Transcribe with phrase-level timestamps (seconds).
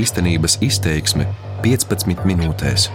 [0.00, 1.28] īstenības izteiksme
[1.62, 2.88] 15 minūtēs.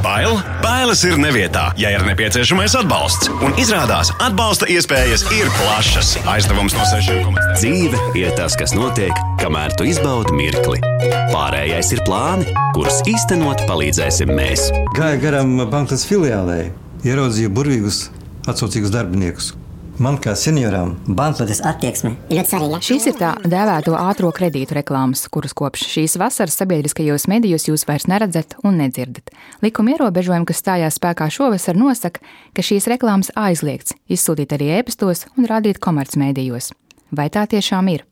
[0.00, 3.28] Bail, bailes ir nevietā, ja ir nepieciešamais atbalsts.
[3.44, 6.14] Un izrādās, atbalsta iespējas ir plašas.
[6.30, 7.40] Aizdevums no 6,5.
[7.60, 10.80] Dzīve ir tas, kas notiek, kamēr tu izbaudi mirkli.
[11.34, 14.70] Pārējais ir plāni, kurus īstenot palīdzēsim mēs.
[14.96, 16.62] Gāja garām bankas filiālē,
[17.04, 18.06] ieraudzīju burvīgus,
[18.48, 19.54] atsaucīgus darbiniekus.
[20.00, 22.78] Man kā senioram Banknotes attieksme ir ļoti svarīga.
[22.86, 28.08] Šīs ir tā dēvēto ātrā kredītu reklāmas, kuras kopš šīs vasaras sabiedriskajos medijos jūs vairs
[28.08, 29.28] neredzat un nedzirdat.
[29.60, 32.24] Likuma ierobežojumi, kas stājās spēkā šovasar, nosaka,
[32.56, 36.72] ka šīs reklāmas aizliegts izsūtīt arī ēpastos un rādīt komercmedijos.
[37.12, 38.09] Vai tā tiešām ir?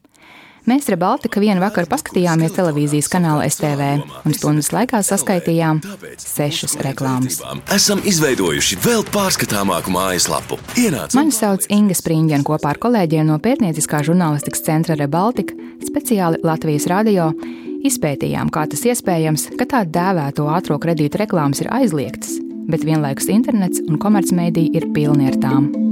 [0.69, 3.87] Mēs ar Baltiku vienu vakaru paskatījāmies televīzijas kanāla STV
[4.29, 5.81] un stundas laikā saskaitījām
[6.21, 7.39] sešas reklāmas.
[7.73, 10.59] Esam izveidojuši vēl pārskatāmāku mājaslapu.
[10.77, 15.57] Ienāc Mani sauc Inga Spriņģena kopā ar kolēģiem no Pētnieciskā žurnālistikas centra Rebaltika,
[15.89, 17.31] speciāli Latvijas radio.
[17.89, 22.37] Izpētījām, kā tas iespējams, ka tā dēvēto ātrā kredīta reklāmas ir aizliegtas,
[22.69, 25.88] bet vienlaikus internets un komercmediji ir pilni ar tām.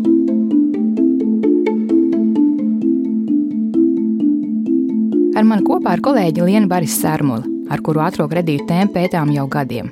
[5.36, 9.44] Ar mani kopā ir kolēģi Lienu Baris Sērmuli, ar kuru ātrā kredītu tēmu pētām jau
[9.52, 9.90] gadiem.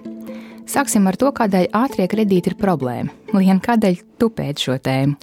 [0.64, 3.12] Sāksim ar to, kādēļ ātrie kredīti ir problēma.
[3.34, 5.18] Liena, kādēļ tu pēti šo tēmu?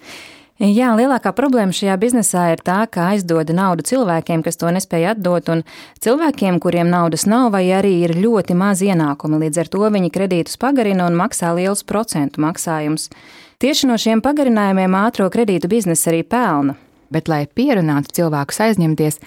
[0.62, 5.50] Jā, lielākā problēma šajā biznesā ir tā, ka aizdod naudu cilvēkiem, kas to nespēja atdot,
[5.50, 5.66] un
[6.06, 9.42] cilvēkiem, kuriem naudas nav, vai arī ir ļoti maz ienākumi.
[9.48, 13.10] Līdz ar to viņi kredītus pagarina un maksā liels procentu maksājums.
[13.58, 16.78] Tieši no šiem pagarinājumiem ātrā kredītu biznesa arī pelna.
[17.10, 19.18] Bet, lai pierunātu cilvēkus aizņemties,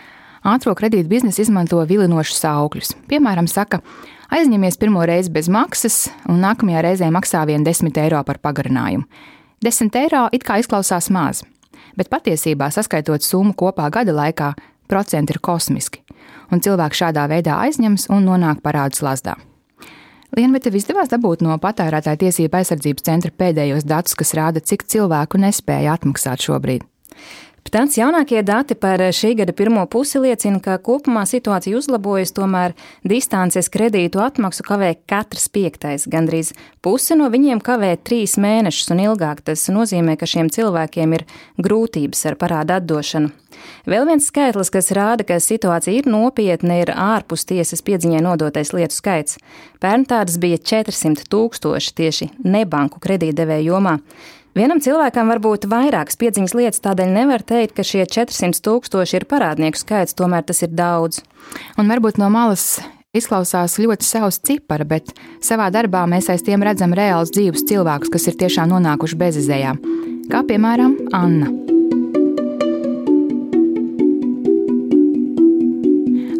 [0.44, 2.92] ātrā kredīta biznesa izmanto vilinošus augļus.
[3.08, 3.80] Piemēram, saka,
[4.34, 9.08] aizņemies pirmo reizi bez maksas, un nākamajā reizē maksā vien 10 eiro par pagarinājumu.
[9.64, 11.42] 10 eiro it kā izklausās maz,
[11.96, 14.52] bet patiesībā, saskaitot summu kopā gada laikā,
[14.90, 16.04] procenti ir kosmiski,
[16.52, 19.38] un cilvēks šādā veidā aizņems un nonāk parādu slazdā.
[20.34, 24.82] Lien, vai tev izdevās dabūt no patērētāja tiesība aizsardzības centra pēdējos datus, kas rāda, cik
[24.90, 26.82] cilvēku nespēja atmaksāt šobrīd?
[27.64, 33.70] Pēc jaunākie dati par šī gada pirmo pusi liecina, ka kopumā situācija uzlabojas, tomēr distances
[33.72, 36.04] kredītu atmaksu kavē katrs piektais.
[36.10, 36.52] Gandrīz
[36.84, 39.40] puse no viņiem kavē trīs mēnešus un ilgāk.
[39.48, 41.24] Tas nozīmē, ka šiem cilvēkiem ir
[41.58, 43.32] grūtības ar parādu atdošanu.
[43.88, 49.00] Vēl viens skaitlis, kas rāda, ka situācija ir nopietna, ir ārpus tiesas piedziņai nodotais lietu
[49.00, 49.40] skaits.
[49.80, 53.98] Pērn tādas bija 400 tūkstoši tieši nebanku kredītdevēju jomā.
[54.54, 59.24] Vienam cilvēkam var būt vairākas piedziņas lietas, tādēļ nevar teikt, ka šie 400 tūkstoši ir
[59.26, 61.24] parādnieku skaits, tomēr tas ir daudz.
[61.74, 62.78] Un varbūt no malas
[63.10, 65.10] izklausās ļoti savs cipara, bet
[65.42, 69.74] savā darbā mēs aiz tiem redzam reāls dzīves cilvēkus, kas ir tiešām nonākuši bezizējā.
[70.30, 71.50] Kā piemēram Anna.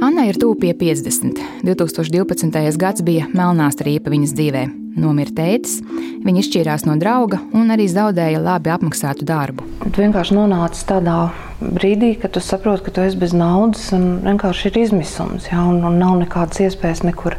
[0.07, 1.43] Anna ir tuvu pie 50.
[1.67, 2.79] 2012.
[2.79, 4.84] gads bija melnā strīpa viņas dzīvē.
[4.95, 5.81] Nomira tētis,
[6.25, 9.67] viņa izšķīrās no drauga un arī zaudēja labi apmaksātu darbu.
[9.85, 11.17] Tu vienkārši nonāci tādā
[11.61, 15.49] brīdī, kad tu saproti, ka tu esi bez naudas un vienkārši ir izmisums.
[15.51, 17.37] Ja, un, un nav nekādas iespējas nekur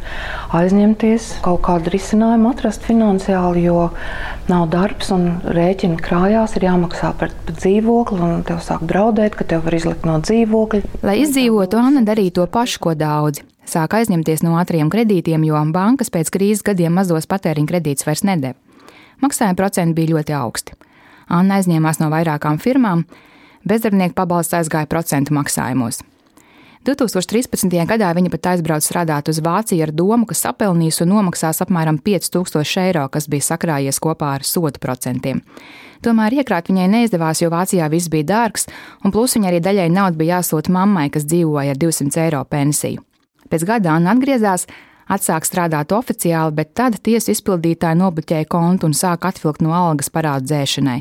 [0.56, 3.88] aizņemties, kaut kādu risinājumu atrast finansiāli, jo
[4.50, 9.48] nav darbs un rēķini krājās, ir jāmaksā par, par dzīvokli un tev sāk draudēt, ka
[9.48, 11.02] tev var izlikt no dzīvokļa.
[11.06, 16.12] Lai izdzīvotu, Anna darīja to pašu, ko daudzi sāk aizņemties no ātriem kredītiem, jo bankas
[16.14, 18.56] pēc krīzes gadiem mazos patēriņa kredītus vairs nedēļ.
[19.22, 20.76] Maksājuma procenti bija ļoti augsti.
[21.32, 23.06] Anna aizņēmās no vairākām firmām,
[23.66, 26.02] bezdarbnieku pabalsts aizgāja procentu maksājumos.
[26.86, 27.72] 2013.
[27.90, 32.84] gadā viņa pat aizbrauca strādāt uz Vāciju ar domu, ka sapelnīs un nomaksās apmēram 5000
[32.84, 35.42] eiro, kas bija sakrājies kopā ar sodu procentiem.
[36.06, 38.68] Tomēr iekrāt viņai neizdevās, jo Vācijā viss bija dārgs,
[39.02, 43.02] un plus viņa arī daļai naudu bija jāsūta mammai, kas dzīvoja ar 200 eiro pensiju.
[43.50, 44.66] Pēc gada Anna atgriezās,
[45.08, 50.50] atsāka strādāt oficiāli, bet tad tiesu izpildītāji nobloķēja kontu un sāka atvilkt no algas parādu
[50.50, 51.00] dzēšanai.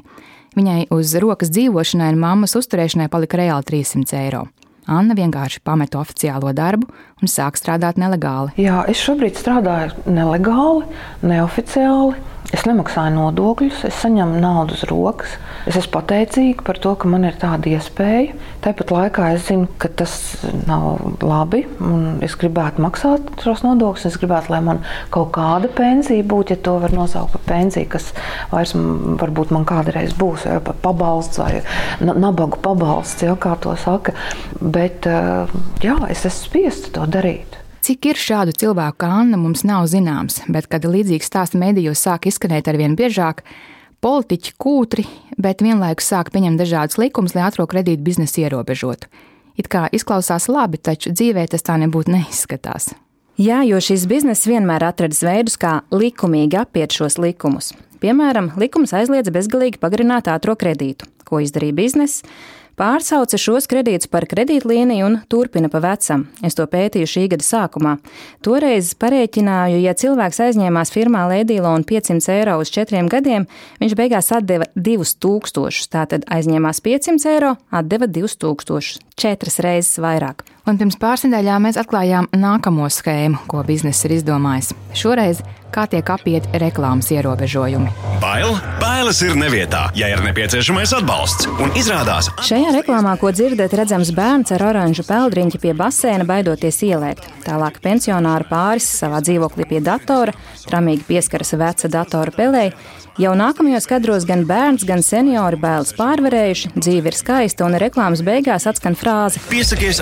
[0.55, 4.45] Viņai uz rokas dzīvošanai un mammas uzturēšanai palika reāli 300 eiro.
[4.85, 6.87] Anna vienkārši pameta oficiālo darbu
[7.21, 8.53] un sāka strādāt nelegāli.
[8.61, 10.85] Jā, es šobrīd strādāju nelegāli,
[11.25, 12.34] neoficiāli.
[12.53, 15.31] Es nemaksāju nodokļus, es saņemu naudu uz rokas.
[15.65, 18.35] Es esmu pateicīga par to, ka man ir tāda iespēja.
[18.61, 20.13] Tāpat laikā es zinu, ka tas
[20.67, 21.63] nav labi.
[22.25, 24.05] Es gribētu maksāt šos nodokļus.
[24.11, 24.83] Es gribētu, lai man
[25.13, 28.11] kaut kāda pensija būtu, ja to var nosaukt par pensiju, kas
[28.53, 31.63] vairs varbūt man kādreiz būs, vai pabalsts vai
[32.05, 34.13] nabagu pabalsts, ja, kā to saka.
[34.61, 35.09] Bet
[35.81, 37.64] jā, es esmu spiesta to darīt.
[37.85, 42.23] Cik ir šādu cilvēku kā Anna, mums nav zināms, bet, kad līdzīgs stāsts medijos sāk
[42.25, 43.43] izskanēt ar vien biežāk,
[44.01, 45.05] politiķi kūtri,
[45.37, 49.05] bet vienlaikus sāk pieņemt dažādus likumus, lai ātrā kredīta biznesu ierobežotu.
[49.61, 52.95] It kā izklausās labi, taču dzīvē tas tā nebūtu neizskatās.
[53.37, 57.75] Jā, jo šis bizness vienmēr atradis veidus, kā likumīgi apiet šos likumus.
[58.01, 61.05] Piemēram, likums aizliedz bezgalīgi pagarināt ātrā kredītu.
[61.21, 62.25] Ko izdarīja biznesa?
[62.75, 66.25] Pārsauca šos kredītus par kredītlīniju un turpina pa vecam.
[66.43, 67.93] Es to pētīju šī gada sākumā.
[68.43, 73.47] Toreiz parēķināju, ja cilvēks aizņēmās firmā Lēdīlonu 500 eiro uz četriem gadiem,
[73.79, 75.87] viņš beigās atdeva 2000.
[75.95, 80.43] Tātad aizņēmās 500 eiro, atdeva 2000, četras reizes vairāk.
[80.65, 84.71] Un pirms pāris nedēļām mēs atklājām nākamo schēmu, ko biznesa ir izdomājis.
[84.97, 85.43] Šoreiz
[85.75, 87.91] kā tiek apiet reklāmas ierobežojumi.
[88.21, 91.49] Bail, bailes ir nevietā, ja ir nepieciešamais atbalsts.
[91.59, 97.27] Un izrādās, Šajā reklāmā, ko dzirdat, redzams bērns ar oranžu peldriņķi pie basēna baidoties ielēkt.
[97.45, 100.35] Tālāk pensionāra pāris savā dzīvoklī pie datora,
[100.65, 102.77] tramīgi pieskaras veca datora pelēji.
[103.15, 108.67] Jau nākamajos kadros gan bērns, gan seniori bailes pārvarējuši, dzīve ir skaista un reklāmas beigās
[108.67, 110.01] atskan frāze: Piesakies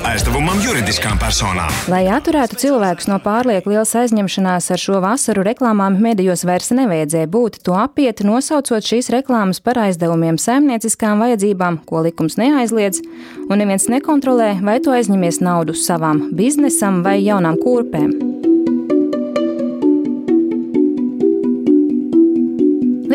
[0.54, 1.72] aizdevumam juridiskām personām.
[1.90, 7.64] Lai atturētu cilvēkus no pārlieku lielas aizņemšanās ar šo vasaru reklāmām, medijos vairs nevajadzēja būt
[7.66, 13.02] to apiet, nosaucot šīs reklāmas par aizdevumiem saimnieciskām vajadzībām, ko likums neaizliedz,
[13.50, 18.13] un neviens nekontrolē, vai tu aizņemies naudu savām biznesam vai jaunām kurpēm.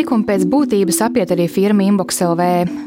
[0.08, 2.44] Likuma pēc būtības apiet arī firma Inbox LV,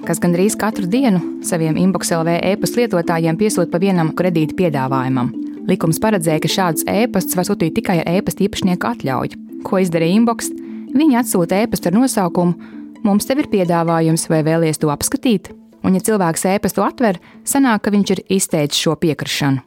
[0.08, 5.30] kas gandrīz katru dienu saviem Inbox LV e-pasta lietotājiem piesūta pa vienam kredīta piedāvājumam.
[5.70, 9.38] Likums paredzēja, ka šādus e-pastus var sūtīt tikai ar e-pasta īpašnieku atļauju.
[9.62, 10.50] Ko izdarīja Inbox?
[10.96, 12.74] Viņi atsūta e-pastu ar nosaukumu:
[13.06, 15.54] Mums te ir piedāvājums, vai vēlies to apskatīt?
[15.86, 19.62] Un, ja cilvēks e-pastu atver, sanāk, ka viņš ir izteicis šo piekrišanu.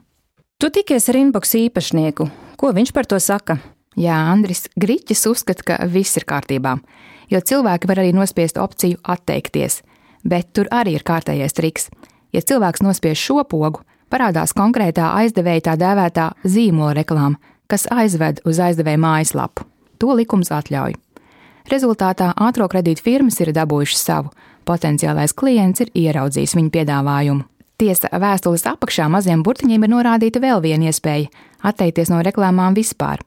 [0.59, 2.27] Tu tikies ar inbox īpašnieku.
[2.59, 3.61] Ko viņš par to saka?
[3.95, 6.81] Jā, Andris Grīķis uzskata, ka viss ir kārtībā
[7.29, 9.81] jo cilvēki var arī nospiest opciju atteikties.
[10.25, 11.89] Bet tur arī ir kārtējais triks.
[12.33, 18.59] Ja cilvēks nospiež šo pogu, parādās konkrētā aizdevēja tā dēvētā zīmola reklāma, kas aizved uz
[18.59, 19.65] aizdevēja mājaslapu.
[19.99, 20.95] To likums atļauj.
[21.71, 24.31] Rezultātā ātrā kredīta firmas ir dabūjušas savu,
[24.69, 27.45] potenciālais klients ir ieraudzījis viņu piedāvājumu.
[27.75, 31.27] Tiesa vēstules apakšā maziem burtiņiem ir norādīta vēl viena iespēja-
[31.69, 33.19] atteikties no reklāmām vispār.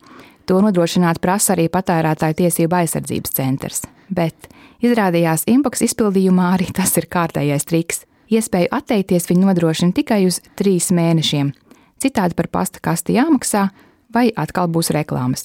[0.48, 3.82] To nodrošināt prasa arī patērētāju tiesību aizsardzības centrs.
[4.08, 4.48] Bet
[4.80, 8.04] izrādījās inbox izpildījumā arī tas ir kārtējais triks.
[8.32, 11.52] Iespēju atteikties viņi nodrošina tikai uz trīs mēnešiem.
[12.00, 13.68] Citādi par pasta kasti jāmaksā,
[14.14, 15.44] vai atkal būs reklāmas.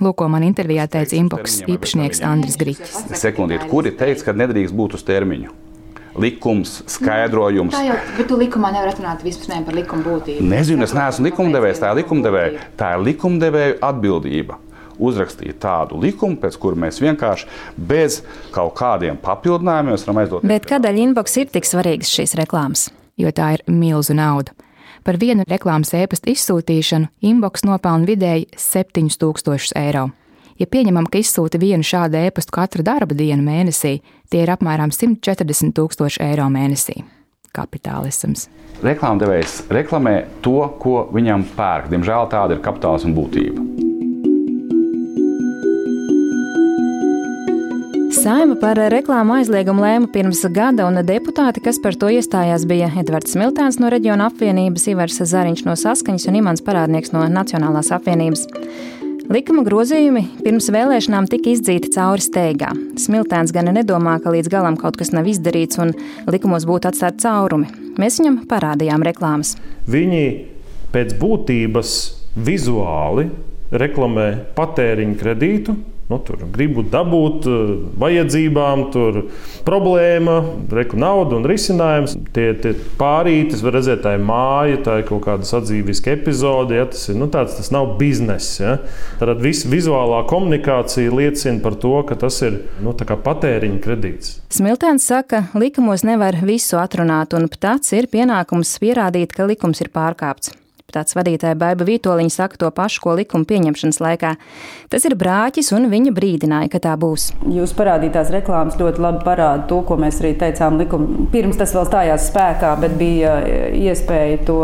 [0.00, 3.02] Lūk, ko man intervijā teica inbox īpašnieks Andris Grīķis.
[3.20, 5.52] Sekundīt, kuri teica, ka nedrīkst būt uz termiņu?
[6.18, 7.74] Likums, skaidrojums.
[7.74, 10.44] Tā jau, bet tu likumā nevar atrunāt vispār par likuma būtību.
[10.52, 12.66] Nezinu, es neesmu likumdevējs, tā ir likumdevēja.
[12.80, 14.58] Tā ir likumdevēja atbildība.
[15.02, 18.20] Uzrakstīt tādu likumu, pēc kura mēs vienkārši bez
[18.54, 20.46] kaut kādiem papildinājumiem varam aizdot.
[20.46, 22.90] Bet kādēļ inbox ir tik svarīgas šīs reklāmas?
[23.18, 24.54] Jo tā ir milzu nauda.
[25.02, 30.10] Par vienu reklāmas ēpastu izsūtīšanu inbox nopelna vidēji 7000 eiro.
[30.62, 33.96] Ja pieņemam, ka izsūta vienu šādu e-pastu katru darba dienu mēnesī,
[34.30, 37.00] tie ir apmēram 140 tūkstoši eiro mēnesī.
[37.52, 38.46] Kapitālisms.
[38.86, 40.14] Reklāmdevējs reklamē
[40.44, 41.90] to, ko viņam pērk.
[41.90, 43.66] Diemžēl tāda ir kapitālisma būtība.
[48.22, 53.34] Saima par reklāmu aizliegumu lēma pirms gada, un deputāti, kas par to iestājās, bija Edvards
[53.34, 58.46] Smiltēns no Reģiona apvienības, Ivars Zariņš no Saskaņas un Imants Parādnieks no Nacionālās apvienības.
[59.32, 62.68] Likuma grozījumi pirms vēlēšanām tika izdzīti cauri steigā.
[63.00, 65.94] Smiltēns gan nedomā, ka līdz galam kaut kas nav izdarīts un
[66.28, 67.70] likumos būtu atstāti caurumi.
[67.96, 69.54] Mēs viņam parādījām reklāmas.
[69.88, 70.26] Viņi
[70.92, 71.94] pēc būtības
[72.44, 73.30] vizuāli
[73.72, 75.78] reklamē patēriņa kredītu,
[76.12, 77.70] Nu, tur gribu dabūt eh,
[78.02, 79.22] vajadzībām, tur
[79.64, 80.34] problēma,
[80.76, 82.18] reku nauda un risinājums.
[82.36, 86.76] Tie, tie pārītis, var redzēt, tā ir māja, tā ir kaut kāda sadzīviska epizode.
[86.76, 88.60] Ja, tas, ir, nu, tāds, tas nav bizness.
[88.60, 88.76] Ja.
[89.22, 94.36] Tad viss vizuālā komunikācija liecina par to, ka tas ir nu, patēriņa kredīts.
[94.52, 100.52] Smiltēns saka, likumos nevar visu atrunāt, un pats ir pienākums pierādīt, ka likums ir pārkāpts.
[100.92, 104.34] Deputāts vadītāja Baiba Vitoļiņa saka to pašu, ko likuma pieņemšanas laikā.
[104.92, 107.30] Tas ir brāķis, un viņa brīdināja, ka tā būs.
[107.48, 111.24] Jūs parādītās reklāmas ļoti labi parāda to, ko mēs arī teicām likuma.
[111.32, 113.38] Pirms tas vēl stājās spēkā, bet bija
[113.72, 114.58] iespēja to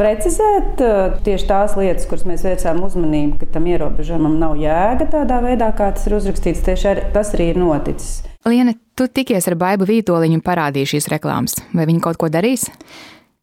[0.00, 0.80] precizēt.
[1.26, 5.90] Tieši tās lietas, kuras mēs veicām uzmanību, ka tam ierobežojumam nav jēga tādā veidā, kā
[5.92, 8.22] tas ir uzrakstīts, tieši ar, tas arī ir noticis.
[8.48, 11.58] Liena, tu tikies ar Baibu Vitoļiņu un parādīji šīs reklāmas.
[11.74, 12.68] Vai viņi kaut ko darīs?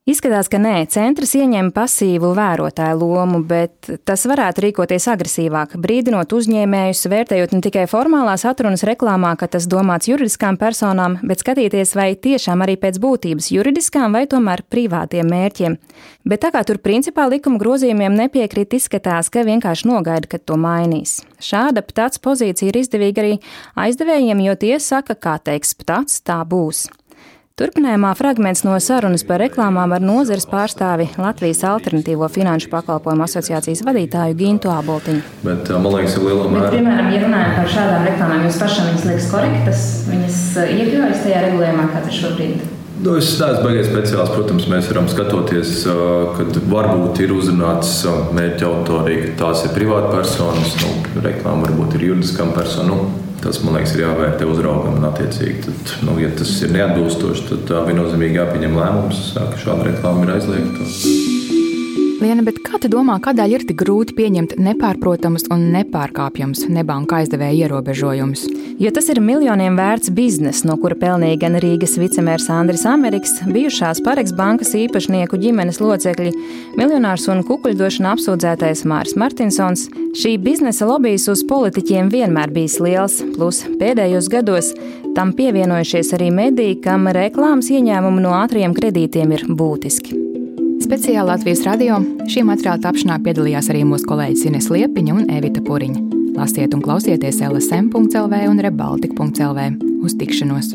[0.04, 7.06] Izskatās, ka nē, centrs ieņem pasīvu vērotāju lomu, bet tas varētu rīkoties agresīvāk, brīdinot uzņēmējus,
[7.08, 12.66] vērtējot ne tikai formālās atrunas reklāmā, ka tas domāts juridiskām personām, bet skatīties, vai tiešām
[12.66, 15.78] arī pēc būtības juridiskām vai tomēr privātiem mērķiem.
[16.28, 21.22] Bet tā kā tur principā likuma grozījumiem nepiekrīt, izskatās, ka vienkārši nogaida, kad to mainīs.
[21.40, 23.40] Šāda ptats pozīcija ir izdevīga arī
[23.88, 26.90] aizdevējiem, jo tie saka, kā teiks ptats, tā būs.
[27.54, 34.38] Turpinājumā fragments no sarunas par reklāmām ar nozares pārstāvi Latvijas Alternatīvo finanšu pakalpojumu asociācijas vadītāju
[34.40, 35.20] Gintu Āboltiņu.
[35.44, 36.72] Bet, man liekas, ir lielā mērā.
[36.74, 41.86] Piemēram, ja runājam par šādām reklāmām, jums pašam viņas liekas korektas, viņas iekļaujas tajā regulējumā,
[41.94, 42.64] kāds ir šobrīd.
[43.04, 44.34] Nu, es neesmu baigājis speciāls.
[44.34, 45.76] Protams, mēs varam skatīties,
[46.40, 48.00] kad varbūt ir uzrunāts
[48.34, 52.98] mērķa autorija, ka tās ir privātpersonas, nu, reklāma varbūt ir juridiskām personām.
[52.98, 55.66] Nu, Tas, man liekas, ir jāvērtē uzraugam un attiecīgi.
[55.66, 60.88] Tad, nu, ja tas ir neatbilstoši, tad viennozīmīgi jāpieņem lēmums, ka šāda reklāma ir aizliegta.
[62.24, 67.66] Liena, bet kā tu domā, kādēļ ir tik grūti pieņemt nepārprotamus un nepārkāpjamus nebanka aizdevēja
[67.66, 68.46] ierobežojumus?
[68.80, 74.00] Jo tas ir miljoniem vērts bizness, no kura pelnīja gan Rīgas vicemērs Andris Amerikas, bijušās
[74.06, 76.32] Pareks bankas īpašnieku ģimenes locekļi,
[76.80, 79.90] miljonārs un kukuļdošana apsūdzētais Mārs Martinsons.
[80.16, 84.72] Šī biznesa lobbyis uz politiķiem vienmēr bijis liels, plus pēdējos gados
[85.18, 90.23] tam pievienojušies arī mediji, kam reklāmas ieņēmumi no ātriem kredītiem ir būtiski.
[90.84, 96.02] Speciāli Latvijas radio šī materiāla tapšanā piedalījās arī mūsu kolēģis Ines Liepiņa un Evita Puriņa.
[96.36, 99.70] Lasiet un klausieties LSM.CLV un Rebaltika.CLV.
[100.04, 100.74] Uz tikšanos!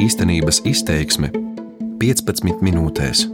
[0.00, 1.28] Īstenības izteiksme
[2.00, 3.28] 15 minūtēs.